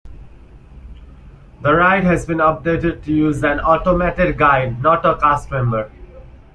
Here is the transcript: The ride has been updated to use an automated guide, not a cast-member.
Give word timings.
The 1.61 1.75
ride 1.75 2.05
has 2.05 2.25
been 2.25 2.39
updated 2.39 3.03
to 3.03 3.13
use 3.13 3.43
an 3.43 3.59
automated 3.59 4.35
guide, 4.35 4.81
not 4.81 5.05
a 5.05 5.15
cast-member. 5.15 5.91